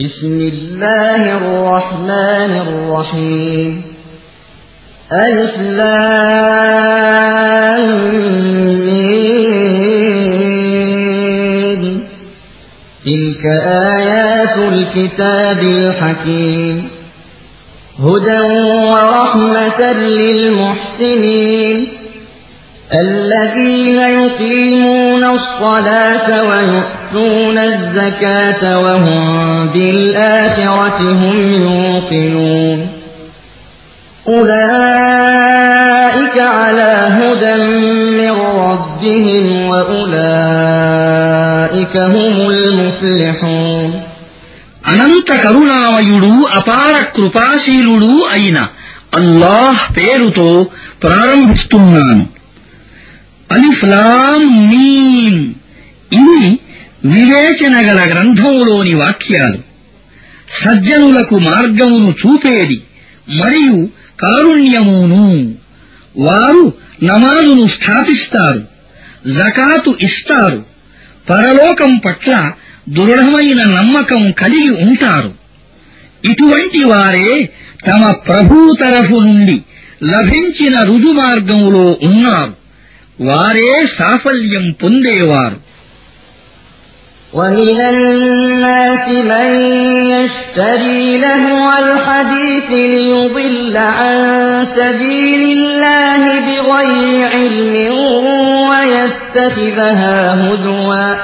[0.00, 3.82] بسم الله الرحمن الرحيم.
[5.12, 5.92] ألف لام.
[8.86, 9.82] ميم
[13.04, 16.88] تلك آيات الكتاب الحكيم.
[17.98, 18.40] هدى
[18.90, 21.88] ورحمة للمحسنين.
[23.00, 29.22] الذين يقيمون الصلاة ويؤتون الزكاة وهم
[29.66, 32.78] بالآخرة هم يوقنون.
[34.28, 35.56] أولئك
[36.60, 37.54] على هدى
[38.20, 38.34] من
[38.66, 40.34] ربهم وأولئك
[41.96, 43.88] هم المفلحون.
[44.86, 48.68] అనంత కరుణామయుడు అపార కృపాశీలుడు అయిన
[49.14, 50.66] అల్లాహ్ పేరుతో
[51.02, 52.41] ప్రారంభిస్తున్నాను
[53.52, 55.54] అలిఫ్లాం మీం
[56.12, 56.58] ఇవి
[57.04, 59.58] వివేచన గల గ్రంథములోని వాక్యాలు.
[60.60, 62.82] సజ్జనులకు మార్గమును చూపేది
[63.28, 63.88] మరియు
[64.20, 65.54] కారుణ్యమును.
[66.16, 66.72] వారు
[67.02, 68.66] నమాజును స్థాపిస్తారు
[69.34, 70.64] జకాతు ఇస్తారు
[71.30, 72.52] పరలోకం పట్ల
[72.88, 75.34] దృఢమైన నమ్మకం కలిగి ఉంటారు.
[76.24, 77.50] ఇటువంటి వారే
[77.90, 79.60] తమ ప్రభూ తరఫు నుండి
[80.04, 82.61] లభించిన రుజుమార్గములో ఉన్నారు.
[83.20, 85.72] వారే సాఫల్యం పొందేవారు.
[87.34, 89.48] ومن الناس من
[90.14, 94.16] يشتري لهو الحديث ليضل عن
[94.64, 97.74] سبيل الله بغير علم
[98.70, 101.14] ويتخذها هزوا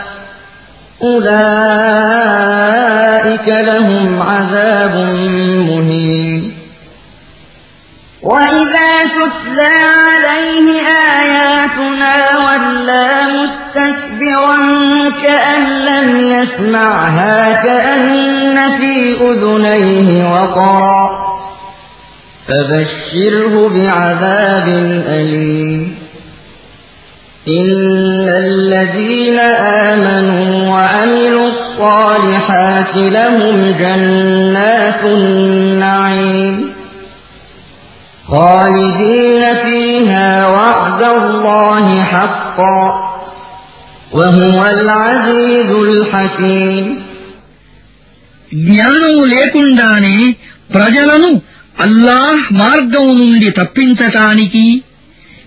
[1.02, 1.88] أولئك
[3.48, 4.96] لهم عذاب
[5.68, 6.47] مهين
[8.22, 9.74] وإذا تتلى
[10.08, 10.82] عليه
[11.20, 13.08] آياتنا ولى
[13.42, 14.56] مستكبرا
[15.22, 21.28] كأن لم يسمعها كأن في أذنيه وقرا
[22.48, 24.68] فبشره بعذاب
[25.08, 25.94] أليم
[27.48, 29.38] إن الذين
[29.88, 36.67] آمنوا وعملوا الصالحات لهم جنات النعيم
[38.30, 42.82] خالدين فيها وعد الله حقا
[44.12, 46.86] وهو العزيز الحكيم.
[48.54, 50.18] జ్ఞానం లేకుండానే
[50.74, 51.30] ప్రజలను
[51.80, 54.82] అల్లాహ్ మార్గం నుండి తప్పించటానికి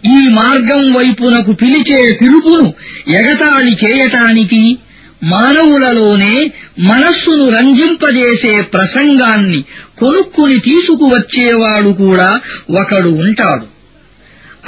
[0.05, 2.73] ఈ మార్గం వైపునకు పిలిచే పిలుపును
[3.19, 4.79] ఎగతాళి చేయటానికి
[5.23, 9.63] మానవులలోనే మనస్సును రంజింపజేసే ప్రసంగాన్ని
[9.97, 12.39] కొనుక్కుని తీసుకువచ్చేవాడు కూడా
[12.81, 13.65] ఒకడు ఉంటాడు.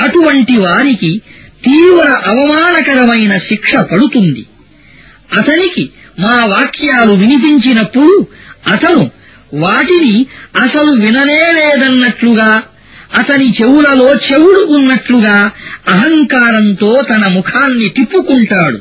[0.04, 1.22] అటువంటి వారికి
[1.64, 4.46] తీవ్ర అవమానకరమైన శిక్ష పడుతుంది.
[5.34, 8.28] అతనికి మా వాక్యాలు వినిపించినప్పుడు
[8.68, 9.12] అతను
[9.54, 10.26] వాటిని
[10.62, 12.64] అసలు విననేలేదన్నట్లుగా
[13.18, 15.52] అతని చెవులలో చెవుడు ఉన్నట్లుగా
[15.88, 18.80] అహంకారంతో తన ముఖాన్ని తిప్పుకుంటాడు.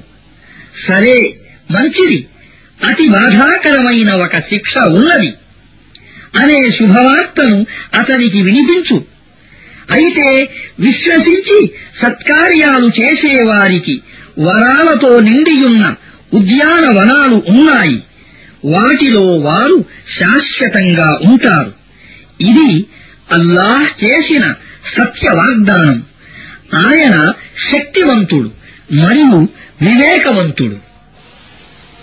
[0.88, 1.38] సరే
[1.71, 2.28] మంచిది.
[2.89, 5.34] అతి బాధాకరమైన ఒక శిక్ష ఉన్నది.
[6.37, 9.05] అనే శుభవార్తను అతనికి వినిపించు.
[9.91, 10.50] అయితే
[10.81, 11.67] విశ్వసించి
[12.03, 14.03] సత్కార్యాలు చేసేవారికి
[14.39, 15.95] వరాలతో నిండియున్న
[16.34, 18.03] ఉద్యానవనాలు ఉన్నాయి.
[18.65, 19.84] వాటిలో వారు
[20.19, 21.73] శాశ్వతంగా ఉంటారు.
[22.41, 22.87] ఇది
[23.33, 24.55] అల్లాహ్ చేసిన
[24.99, 26.03] సత్య వాగ్దానం
[26.75, 27.31] ఆయన
[27.73, 28.50] శక్తివంతుడు
[28.93, 29.49] మరియు
[29.83, 30.92] వివేకవంతుడు.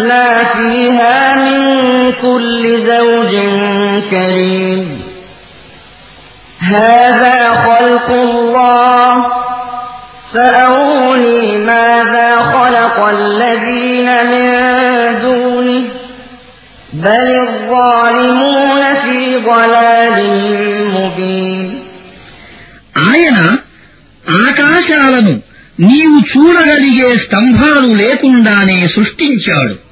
[0.00, 1.60] وبثنا فيها من
[2.12, 3.32] كل زوج
[4.10, 5.00] كريم
[6.58, 9.26] هذا خلق الله
[10.34, 14.48] فأروني ماذا خلق الذين من
[15.22, 15.84] دونه
[16.92, 20.18] بل الظالمون في ضلال
[20.96, 21.66] مبين
[23.14, 23.60] آية
[24.46, 25.34] ఆకాశాలను
[25.88, 29.89] నీవు చూడగలిగే స్తంభాలు లేకుండానే సృష్టించాడు.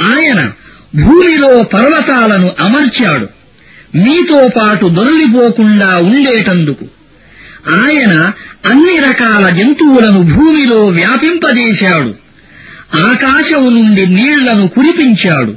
[0.00, 0.52] ఆయన
[1.04, 3.28] భూమిలో పర్వతాలను అమర్చాడు.
[3.96, 6.84] మీతో పాటు దొరలిపోకుండా ఉండేటందుకు.
[7.70, 8.32] ఆయన
[8.70, 12.14] అన్ని రకాల జంతువులను భూమిలో వ్యాపింపజేశాడు.
[12.96, 15.54] ఆకాశము నుండి నీళ్ళను కురిపించాడు.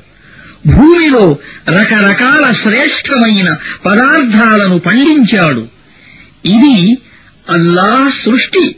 [0.68, 1.38] భూమిలో
[1.70, 3.56] రకరకాల శ్రేష్టమైన
[3.86, 5.68] పదార్థాలను పండించాడు.
[6.46, 6.98] ఇది
[7.50, 8.76] అల్లాహ్ సృష్టి.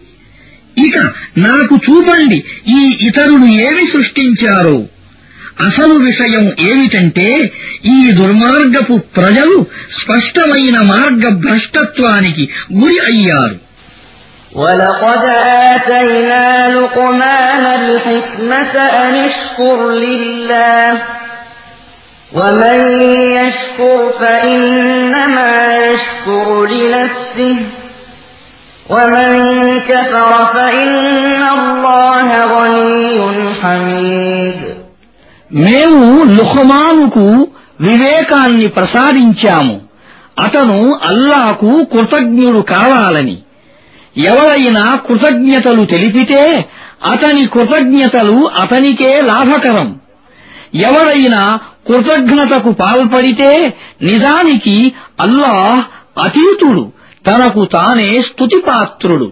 [0.88, 0.98] ఇక
[1.38, 4.86] నాకు చూపండి ఈ ఇతరులు ఏమి సృష్టించారో.
[5.65, 7.51] అసలు విషయం ఏమిటంటే
[7.86, 9.65] ఈ దుర్మార్గపు ప్రజలు
[10.01, 13.68] స్పష్టమైన మార్గ భ్రష్టత్వానికి గురి అయ్యారు.
[14.56, 15.24] ولقد
[15.75, 20.98] آتينا لقمان الحكمة أن اشكر لله.
[22.33, 23.01] ومن
[23.38, 27.56] يشكر فإنما يشكر لنفسه.
[28.92, 29.33] ومن
[29.80, 33.19] كفر فإن الله غني
[33.54, 34.87] حميد.
[35.54, 37.48] మేము లుహమానుకు
[37.82, 39.82] వివేకాన్ని ప్రసాదించాము.
[40.40, 43.38] అతను అల్లాకు కృతజ్ఞుడు కావాలని.
[44.18, 46.66] ఎవరైనా కృతజ్ఞతలు తెలిపితే
[47.12, 50.00] అతని కృతజ్ఞతలు అతనికే లాభకరం.
[50.76, 55.84] ఎవరైనా కృతజ్ఞతకు పాల్పడితే నిజానికి అల్లాహ్
[56.24, 56.92] అతీతుడు
[57.28, 59.32] తనకు తానే స్తుతిపాత్రుడు.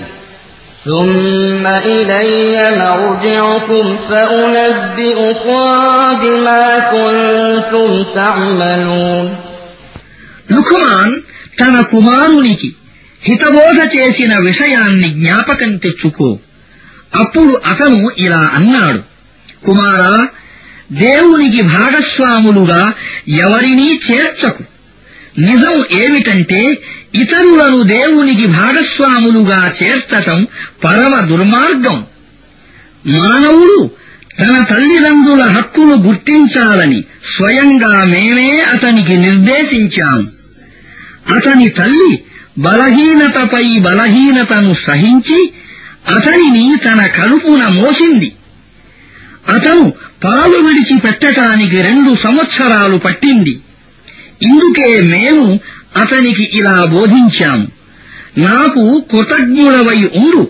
[0.85, 5.63] ثم إلي مرجعكم فأنبئكم
[6.21, 6.63] بما
[6.93, 9.25] كنتم تعملون
[10.51, 11.21] లుకుమాన్
[11.61, 12.75] తన కుమారునికి
[13.23, 16.39] హితబోధ చేసిన విషయాన్ని జ్ఞాపకం తెచ్చుకో.
[17.15, 19.01] అప్పుడు అతను ఇలా అన్నాడు.
[19.65, 20.27] కుమారా
[20.91, 22.93] దేవునికి భాగస్వాములుగా
[23.27, 24.63] ఎవరినీ చేర్చకు.
[25.39, 26.77] నిజం ఏమిటంటే
[27.15, 30.47] ఇతరులను దేవునికి భాగస్వాములుగా చేర్చటం
[30.83, 32.05] పరమ దుర్మార్గం.
[33.07, 33.89] మానవుడు
[34.39, 37.03] తన తల్లిదండ్రుల హక్కును గుర్తించాలని
[37.37, 40.27] స్వయంగా మేమే అతనికి నిర్దేశించాము
[41.35, 42.23] అతని తల్లి
[42.57, 45.51] బలహీనతపై బలహీనతను సహించి
[46.15, 48.31] అతనిని తన కడుపున మోసింది.
[49.53, 49.93] అతను
[50.23, 53.59] పాలు విడిచిపెట్టటానికి రెండు సంవత్సరాలు పట్టింది.
[54.41, 55.59] ఇందుకే మేము
[55.97, 57.67] అతనికి ఇలా బోధించాము.
[58.37, 60.47] నాకు కృతజ్ఞుడవై ఉండు.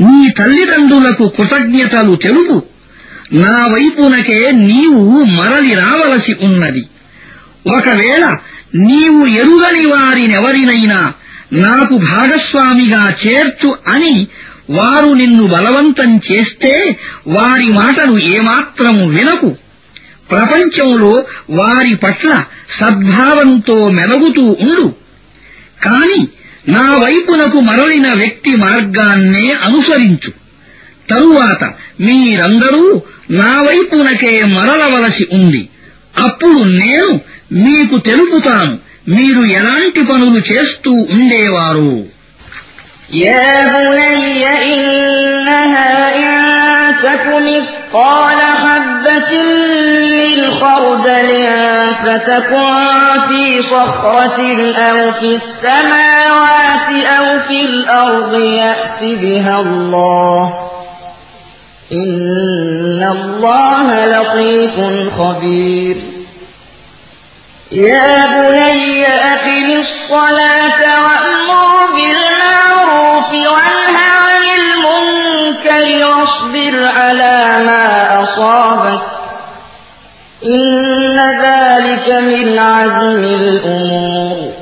[0.00, 2.62] నీ తల్లిదండ్రులకు కృతజ్ఞతలు తెలుపు.
[3.32, 6.86] నా వైపునకే నీవు మరలి రావలసి ఉన్నది.
[7.76, 8.30] ఒకవేళ
[8.74, 11.12] నీవు ఎరుగని వారినెవరినైనా
[11.52, 14.26] నాకు భాగస్వామిగా చేర్చు అని
[14.70, 16.96] వారు నిన్ను బలవంతం చేస్తే
[17.26, 19.56] వారి మాటలు ఏమాత్రము వినకు.
[20.30, 22.44] ప్రపంచంలో వారి పట్ల
[22.80, 24.94] సద్భావంతో మెలగుతూ ఉండు.
[25.84, 26.28] కాని
[26.68, 30.30] నా వైపునకు మరలిన వ్యక్తి మార్గాన్నే అనుసరించు.
[31.10, 31.64] తరువాత
[32.00, 35.68] మీరందరూ నా వైపునకే మరలవలసి ఉంది.
[36.18, 37.20] అప్పుడు నేను
[37.52, 38.78] మీకు తెలుపుతాను.
[39.08, 42.16] మీరు ఎలాంటి పనులు చేస్తూ ఉండేవారు?
[44.64, 45.82] إنها
[46.20, 46.46] إن
[47.02, 49.56] تك مثقال حبة
[50.60, 51.46] خردل
[52.04, 54.40] فتكن في صخرة
[54.76, 60.54] أو في السماوات أو في الأرض يأت بها الله.
[61.92, 64.74] إن الله لطيف
[65.18, 65.96] خبير.
[67.72, 73.86] يا بني أقم الصلاة وأمر بالمعروف وانه
[74.26, 77.45] عن المنكر واصبر على
[82.06, 84.52] ذلك من عزم الأمور.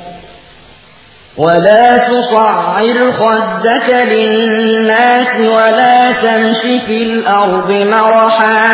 [1.37, 8.71] ولا تصعر خدك للناس ولا تمش في الأرض مرحا.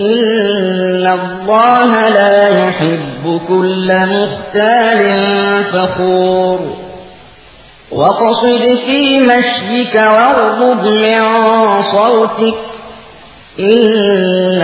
[0.00, 5.04] إن الله لا يحب كل مختال
[5.72, 6.76] فخور.
[7.92, 11.22] وقصد في مشيك واغضب من
[11.82, 12.73] صوتك.
[13.60, 14.62] إن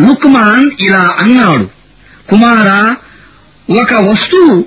[0.00, 1.68] లుక్మాన్ ఇలా అన్నాడు.
[2.30, 2.96] కుమారా
[3.82, 4.64] ఒక వస్తువు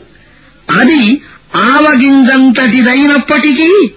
[0.81, 1.21] అది
[1.55, 3.91] ఆవగిందంతటిదైనప్పటికీ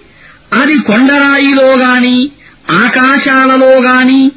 [0.53, 2.31] అది కొండరాయిలో గాని
[2.71, 4.33] ఆకాశాలలో గాని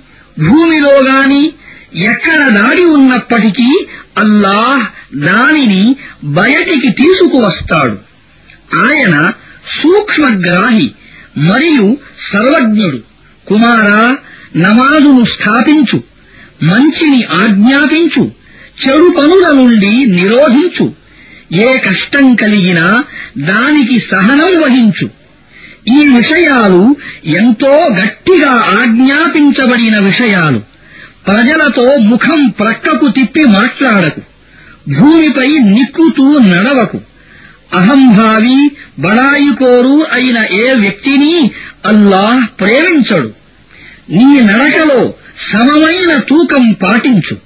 [0.50, 1.52] భూమిలో గాని
[1.96, 8.12] ఎక్కడ దాడి ఉన్నప్పటికీ అల్లాహ్ దానిని బయటికి తీసుకువస్తాడు.
[8.86, 9.34] ఆయన
[9.70, 10.92] సూక్ష్మగ్రాహి
[11.38, 11.98] మరియు
[12.34, 12.98] సర్వజ్ఞుడు.
[13.48, 14.18] కుమారా
[14.58, 16.04] నమాజును స్థాపించు
[16.64, 18.32] మంచిని ఆజ్ఞాపించు
[18.88, 20.94] చెడు పనుల నుండి నిరోధించు.
[21.54, 23.04] ఏ కష్టం కలిగినా
[23.38, 25.10] దానికి సహనం వహించు.
[25.88, 30.60] ఈ విషయాలు ఎంతో గట్టిగా ఆజ్ఞాపించబడిన విషయాలు.
[31.28, 34.22] ప్రజలతో ముఖం ప్రక్కకు తిప్పి మాట్లాడకు.
[35.00, 37.02] భూమిపై నిక్కుతూ నడవకు.
[37.74, 41.52] అహంభావి బడాయికోరు అయిన ఏ వ్యక్తిని
[41.86, 43.34] అల్లాహ్ ప్రేమించడు.
[44.10, 45.14] నీ నడకలో
[45.54, 47.38] సమమైన తూకం పాటించు.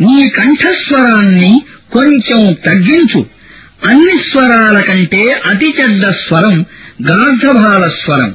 [0.00, 3.26] నీ కంఠస్వరాన్ని కొంచెం తగ్గించు.
[3.86, 6.64] అన్ని స్వరాల కంటే అతి చెడ్డ స్వరం
[7.08, 8.34] గార్ధభాల స్వరం.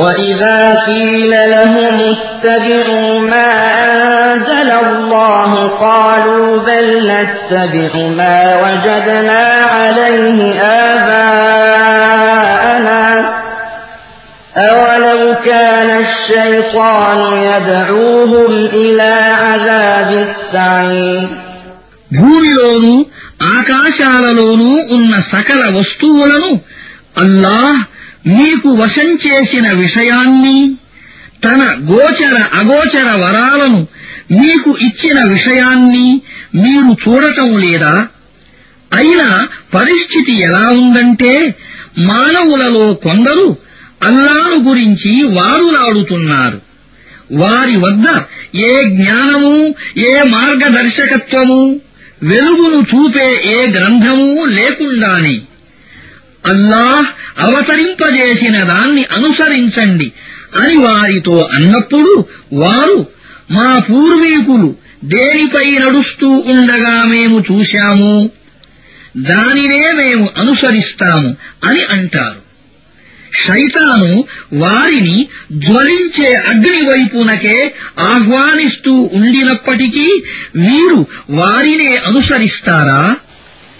[0.00, 3.50] وإذا قيل لهم اتبعوا ما
[3.86, 9.42] أنزل الله قالوا بل نتبع ما وجدنا
[9.74, 10.38] عليه
[12.00, 13.04] آباءنا
[14.56, 17.18] أولو كان الشيطان
[17.50, 18.52] يدعوهم
[18.82, 19.12] إلى
[19.44, 21.28] عذاب السعير
[22.20, 22.92] భూమిలోను
[23.56, 26.50] ఆకాశాలలోనూ ఉన్న సకల వస్తువులను
[27.22, 27.72] اللَّهُ
[28.26, 30.76] మీకు వశం చేసిన విషయాన్ని
[31.44, 33.86] తన గోచర అగోచర వరాలను
[34.32, 36.22] మీకు ఇచ్చిన విషయాన్ని
[36.54, 38.08] మీరు చూడటం లేదా?
[38.92, 41.54] అయినా పరిస్థితి ఎలా ఉందంటే
[41.98, 43.56] మానవులలో కొందరు
[44.02, 46.60] అల్లాను గురించి వారులాడుతున్నారు.
[47.32, 48.04] వారి వద్ద
[48.60, 51.80] ఏ జ్ఞానము ఏ మార్గదర్శకత్వము
[52.22, 55.40] వెలుగును చూపే ఏ గ్రంథము లేకుండానే.
[56.46, 57.06] అల్లాహ్
[57.46, 60.12] అవతరింపజేసిన దాన్ని అనుసరించండి.
[60.56, 63.06] అని వారితో అన్నప్పుడు వారు
[63.50, 68.30] మా పూర్వీకులు దేనిపై నడుస్తూ ఉండగా మేము చూశాము?
[69.16, 72.50] దానినే మేము అనుసరిస్తాము అని అంటారు.
[73.46, 80.22] శైతాను వారిని జ్వలించే అగ్ని వైపునకే ఆహ్వానిస్తూ ఉండినప్పటికీ
[80.56, 83.16] వీరు వారినే అనుసరిస్తారా?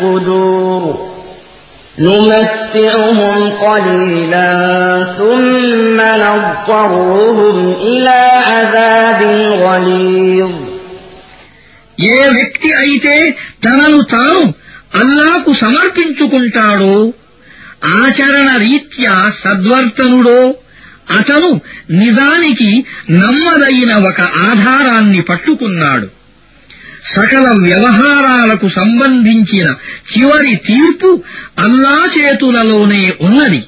[0.00, 1.16] الصدور.
[1.98, 4.52] نمتعهم قليلا
[5.18, 7.56] ثم نضطرهم
[7.88, 9.20] إلى عذاب
[9.64, 10.52] غليظ.
[12.00, 14.54] ఏ వ్యక్తి అయితే తనను తాను
[14.94, 17.12] అల్లాకు సమర్పించుకుంటాడో
[17.84, 20.54] ఆచరణ రీత్యా సద్వర్తనుడో
[21.18, 21.60] అతను
[21.90, 26.25] నిజానికి నమ్మదైన ఒక ఆధారాన్ని పట్టుకున్నాడు.
[27.14, 29.74] సకల వ్యవహారాలకు సంబంధించిన
[30.16, 31.22] చివరి తీర్పు
[31.58, 33.64] అల్లా చేతులలోనే ఉన్నది.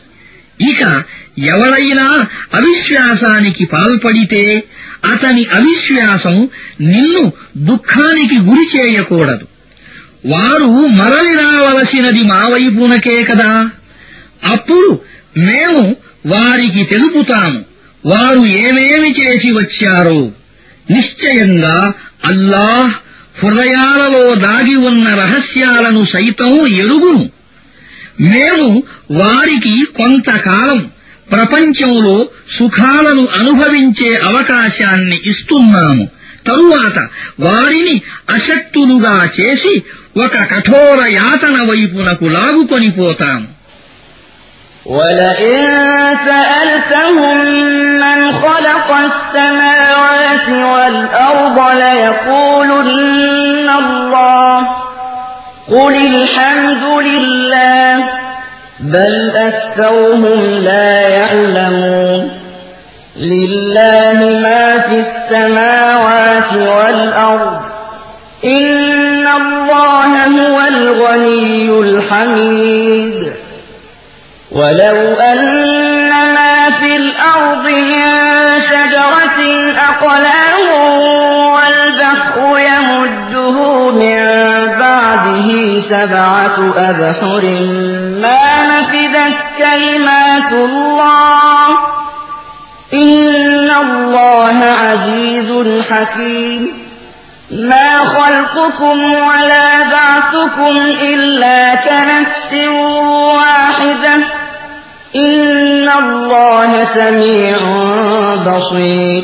[0.71, 1.03] ఇక
[1.39, 4.65] ఎవడైనా అవిశ్వాసానికి పాల్పడితే
[5.13, 6.49] అతని అవిశ్వాసం
[6.81, 9.47] నిన్ను దుఃఖానికి గురి చేయకూడదు.
[10.27, 13.71] వారు మరలి రావలసినది మా వైపునకే కదా.
[14.45, 15.01] అప్పుడు
[15.37, 17.65] మేము వారికి తెలుపుతాము
[18.07, 20.33] వారు ఏమేమి చేసి వచ్చారో.
[20.91, 21.93] నిశ్చయంగా
[22.25, 23.08] అల్లాహ్
[23.43, 27.31] హృదయాలలో దాగి ఉన్న రహస్యాలను సైతం ఎరుగును.
[28.21, 30.91] మేము వారికి కొంతకాలం
[31.33, 32.27] ప్రపంచంలో
[32.59, 36.09] సుఖాలను అనుభవించే అవకాశాన్ని ఇస్తున్నాము.
[36.47, 37.09] తరువాత
[37.41, 39.83] వారిని అశక్తులుగా చేసి
[40.25, 43.59] ఒక కఠోర యాతన వైపునకు లాగుకొని పోతాము.
[44.89, 45.65] ولئن
[46.27, 47.41] سألتهم
[48.03, 51.59] من خلق السماوات والأرض
[55.71, 58.05] قل الحمد لله
[58.81, 62.31] بل أكثرهم لا يعلمون
[63.17, 67.61] لله ما في السماوات والأرض
[68.45, 73.33] إن الله هو الغني الحميد
[74.53, 78.08] ولو أن ما في الأرض من
[86.03, 87.45] سبعة أبحر
[88.21, 91.69] ما نفدت كلمات الله.
[92.95, 96.69] إن الله عزيز حكيم.
[97.51, 102.69] ما خلقكم ولا بعثكم إلا كنفس
[103.37, 104.15] واحدة.
[105.17, 107.59] إن الله سميع
[108.47, 109.23] بصير.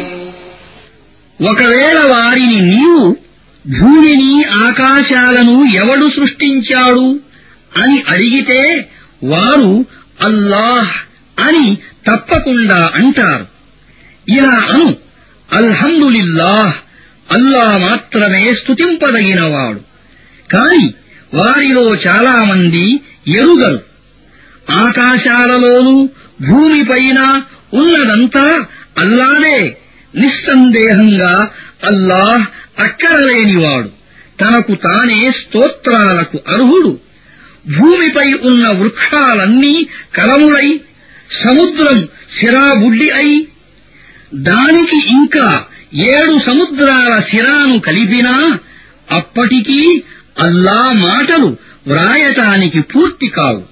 [1.41, 3.17] وكذلك వారిని నీవు
[3.67, 7.21] భూమిని ఆకాశాలను ఎవడు సృష్టించాడు
[7.77, 8.89] అని అడిగితే
[9.25, 9.87] వారు
[10.25, 10.97] అల్లాహ్
[11.41, 13.47] అని తప్పకుండా అంటారు.
[14.29, 14.97] ఇలా అను
[15.53, 16.73] అల్హందులిల్లాహ్
[17.33, 19.81] అల్లా మాత్రమే స్తుతింపదగినవాడు.
[20.53, 20.95] కాని
[21.35, 23.81] వారిలో చాలామంది ఎరుగరు.
[24.73, 26.09] ఆకాశాలలోనూ
[26.49, 27.43] భూమిపైన
[27.75, 28.65] ఉన్నదంతా
[28.99, 29.77] అల్లానే
[30.15, 31.49] నిస్సందేహంగా
[31.85, 32.47] అల్లాహ్
[32.79, 33.91] అక్కరలేనివాడు.
[34.41, 36.99] తనకు తానే స్తోత్రాలకు అర్హుడు.
[37.79, 40.81] భూమిపై ఉన్న వృక్షాలన్నీ కలములై
[41.45, 42.09] సముద్రం
[42.41, 43.49] శిరాబుడ్డి అయి
[44.35, 45.65] దానికి ఇంకా
[45.95, 48.59] ఏడు సముద్రాల శిరాను కలిపినా
[49.11, 50.03] అప్పటికీ
[50.43, 53.63] అల్లా మాటలు వ్రాయటానికి పూర్తి కావు.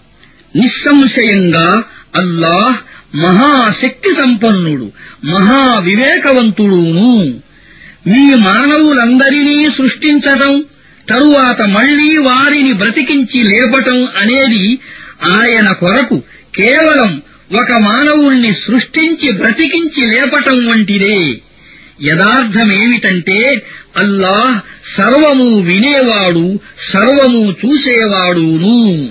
[0.58, 1.82] నిస్సంశయంగా
[2.16, 2.76] అల్లాహ్
[3.16, 4.92] మహాశక్తి సంపన్నుడు
[5.24, 7.40] మహావివేకవంతుడును.
[8.06, 10.64] ఈ మానవులందరినీ సృష్టించటం
[11.08, 14.78] తరువాత మళ్ళీ వారిని బ్రతికించి లేపటం అనేది
[15.24, 16.22] ఆయన కొరకు
[16.56, 17.22] కేవలం
[17.60, 21.34] ఒక మానవుణ్ణి సృష్టించి బ్రతికించి లేపటం వంటిదే.
[22.02, 23.62] యదార్థమేమిటంటే
[23.96, 24.60] అల్లాహ్
[24.96, 26.60] సర్వము వినేవాడు
[26.92, 29.08] సర్వము చూసేవాడును.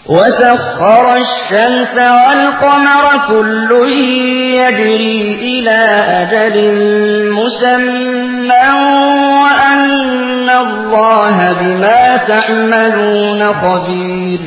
[0.06, 3.70] وسخر الشمس والقمر كل
[4.54, 5.80] يجري إلى
[6.22, 6.56] أجل
[7.32, 8.68] مسمى
[9.42, 14.40] وأن الله بما تعملون خبير.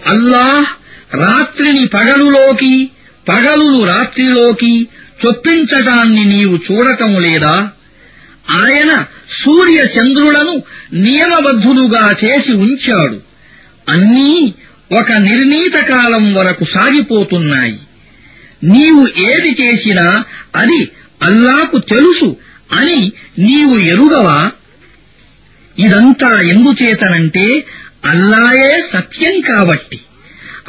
[0.06, 0.66] అల్లాహ్
[1.16, 2.90] రాత్రిని పగలులోకి
[3.28, 4.88] పగలును రాత్రిలోకి
[5.26, 7.70] చొప్పించటాన్ని నీవు చూడటం లేదా?
[8.50, 9.04] ఆయన
[9.44, 10.62] సూర్య చంద్రులను
[10.92, 13.20] నియమబద్ధులుగా చేసి ఉంచాడు.
[13.88, 14.54] అన్నీ
[14.92, 17.78] ఒక నిర్ణీత కాలం వరకు సాగిపోతున్నాయి.
[18.64, 20.24] నీవు ఏది చేసినా
[20.56, 20.90] అది
[21.22, 22.36] అల్లాకు తెలుసు
[22.72, 24.50] అని నీవు ఎరుగవా?
[25.78, 27.64] ఇదంతా ఎందుచేతనంటే
[28.04, 30.00] అల్లాయే సత్యం కాబట్టి.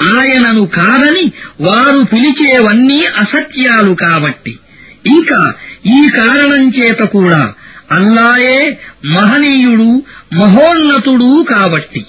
[0.02, 1.32] ఆయనను కాదని
[1.62, 4.60] వారు పిలిచేవన్నీ అసత్యాలు కాబట్టి.
[5.06, 5.54] ఇంకా
[5.86, 7.54] ఈ కారణం చేత కూడా
[7.92, 10.04] అల్లాయే మహనీయుడు
[10.36, 12.06] మహోన్నతుడు కాబట్టి.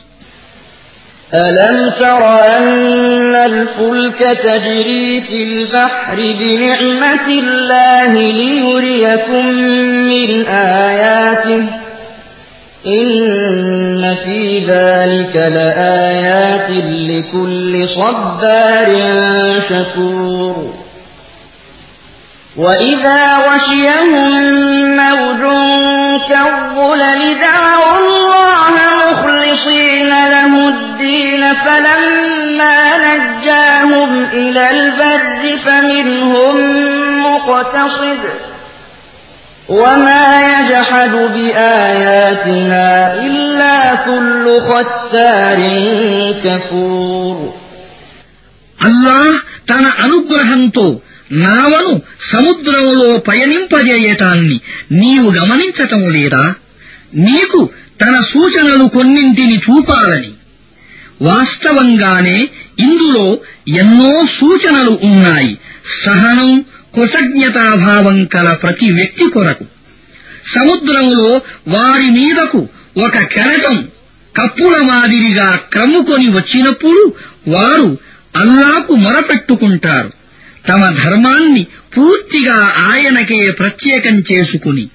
[1.35, 2.25] ألم تر
[2.57, 9.47] أن الفلك تجري في البحر بنعمة الله ليريكم
[10.11, 11.67] من آياته
[12.87, 18.89] إن في ذلك لآيات لكل صبار
[19.69, 20.75] شكور
[22.57, 24.31] وإذا غشيهم
[24.97, 25.43] موج
[26.29, 27.96] كالظلل دعوا
[31.64, 36.57] فلما نجاهم إلى البر فمنهم
[37.21, 38.23] مقتصد
[39.69, 42.87] وما يجحد بآياتنا
[43.27, 45.61] إلا كل ختار
[46.45, 47.37] كفور
[48.79, 49.33] الله
[49.71, 50.87] తన అనుగ్రహంతో
[51.45, 51.92] నావను
[52.33, 54.57] సముద్రంలో పయనింపజేయటాన్ని
[54.92, 56.45] నీవు గమనించటం లేదా
[57.27, 57.61] నీకు
[57.99, 60.31] తన సూచనలు కొన్నింటిని చూపాలని
[61.22, 62.48] వాస్తవంగానే
[62.79, 65.59] ఇందులో ఎన్నో సూచనలు ఉన్నాయి.
[66.05, 69.64] సహనం కృతజ్ఞతాభావం కల ప్రతి వ్యక్తి కొరకు.
[70.55, 72.68] సముద్రంలో వారి మీదకు
[73.07, 73.88] ఒక కెరటం
[74.37, 77.12] కప్పుల మాదిరిగా క్రమ్ముకొని వచ్చినప్పుడు
[77.48, 77.98] వారు
[78.37, 80.11] అల్లాకు మొరపెట్టుకుంటారు.
[80.68, 84.88] తమ ధర్మాన్ని పూర్తిగా ఆయనకే ప్రత్యేకం చేసుకుని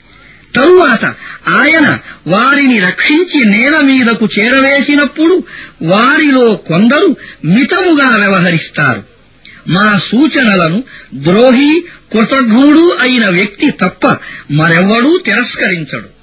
[0.56, 1.06] తరువాత
[1.50, 5.44] ఆయన వారిని రక్షించి నేల మీదకు చేరవేసినప్పుడు
[5.84, 9.04] వారిలో కొందరు మితముగా వ్యవహరిస్తారు.
[9.68, 10.84] మా సూచనలను
[11.16, 14.16] ద్రోహి కృతజ్ఞుడు అయిన వ్యక్తి తప్ప
[14.52, 16.22] మరెవ్వడూ తిరస్కరించడు.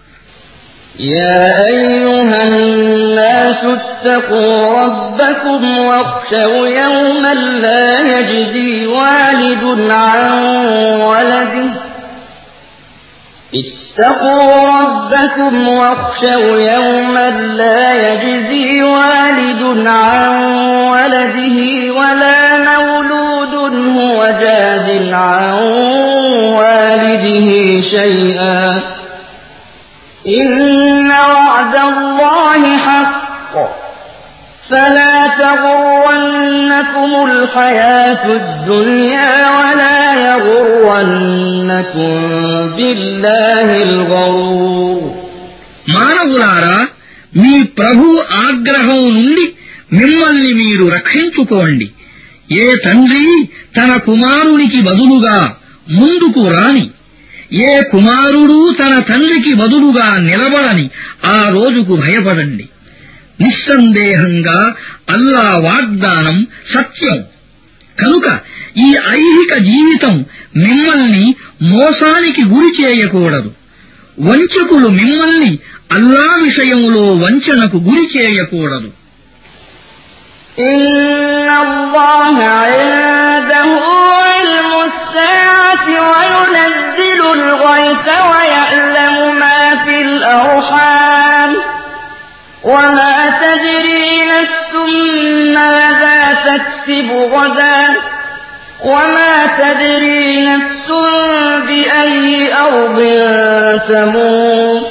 [1.01, 10.31] يا أيها الناس اتقوا ربكم واخشوا يوما لا يجزي والد عن
[11.03, 11.88] ولده
[13.55, 20.29] اتقوا ربكم واخشوا يوما لا يجزي والد عن
[20.93, 25.53] ولده ولا مولود هو جاز عن
[26.59, 28.83] والده شيئا.
[30.41, 33.18] إن وعد الله حق.
[34.71, 42.13] فلا تغرنكم الحياة الدنيا ولا يغرنكم
[42.77, 45.01] بالله الغرور.
[45.89, 46.79] మానవులారా
[47.37, 49.47] మీ ప్రభు ఆగ్రహం నుండి
[49.93, 51.91] మిమ్మల్ని మీరు రక్షించుకోండి.
[52.53, 53.27] ఏ తండ్రి
[53.77, 55.57] తన కుమారునికి బదులుగా
[55.91, 56.91] ముందుకు రాని
[57.53, 60.91] ఏ కుమారుడు తన తండ్రికి బదులుగా నిలబడని
[61.27, 62.69] ఆ రోజుకు భయపడండి.
[63.41, 64.75] నిస్సందేహంగా
[65.11, 67.19] అల్లా వాగ్దానం సత్యం.
[68.01, 68.41] కనుక
[68.77, 70.25] ఈ ఐహిక జీవితం
[70.57, 73.53] మిమ్మల్ని మోసానికి గురి చేయకూడదు.
[74.21, 75.59] వంచకులు మిమ్మల్ని
[75.93, 78.91] అల్లా విషయంలో వంచనకు గురి చేయకూడదు.
[80.61, 83.71] إن الله عنده
[84.23, 85.87] علم الساعة
[88.31, 90.98] ويعلم ما في الأرحام
[92.69, 94.73] وما تدري نفس
[95.55, 97.83] ماذا تكسب غدا
[98.85, 100.89] وما تدري نفس
[101.69, 102.99] بأي أرض
[103.89, 104.87] تموت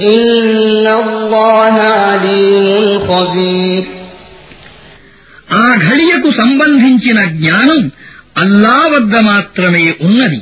[0.00, 2.76] إن الله عليم
[3.08, 3.84] خبير
[5.58, 7.80] ఆ ఘడియకు సంబంధించిన జ్ఞానం
[8.42, 10.40] అల్లా వద్ద మాత్రమే ఉన్నది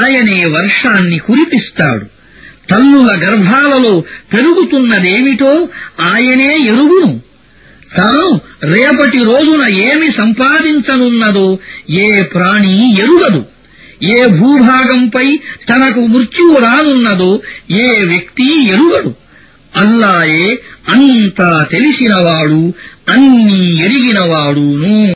[0.00, 2.06] ఆయనే వర్షాన్ని కురిపిస్తాడు
[2.70, 4.00] తల్లుల గర్భాలలో
[4.32, 5.68] పెరుగుతున్నదేమిటో
[6.00, 7.20] ఆయనే ఎరుగును.
[7.96, 11.58] తాను రేపటి రోజున ఏమి సంపాదించనున్నదో
[11.90, 13.44] ఏ ప్రాణి ఎరుగదు.
[14.04, 19.14] ఏ భూభాగంపై తనకు మృత్యువు రానున్నదో ఏ వ్యక్తి ఎరుగడు.
[19.76, 22.72] అల్లాయే అంతా తెలిసినవాడు
[23.08, 25.06] అన్నీ ఎరిగినవాడును.